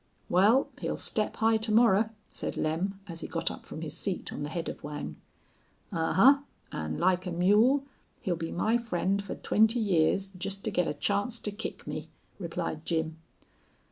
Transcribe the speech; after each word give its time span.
"Wal, 0.29 0.67
he'll 0.79 0.97
step 0.97 1.35
high 1.35 1.57
to 1.57 1.71
morrer," 1.71 2.09
said 2.31 2.57
Lem, 2.57 2.99
as 3.07 3.21
he 3.21 3.27
got 3.27 3.51
up 3.51 3.67
from 3.67 3.81
his 3.83 3.95
seat 3.95 4.33
on 4.33 4.41
the 4.41 4.49
head 4.49 4.67
of 4.67 4.83
Whang. 4.83 5.15
"Ahuh! 5.93 6.41
An', 6.71 6.97
like 6.97 7.27
a 7.27 7.31
mule, 7.31 7.83
he'll 8.21 8.35
be 8.35 8.51
my 8.51 8.79
friend 8.79 9.23
fer 9.23 9.35
twenty 9.35 9.79
years 9.79 10.31
jest 10.35 10.63
to 10.63 10.71
get 10.71 10.87
a 10.87 10.95
chance 10.95 11.37
to 11.41 11.51
kick 11.51 11.85
me." 11.85 12.09
replied 12.39 12.83
Jim. 12.83 13.19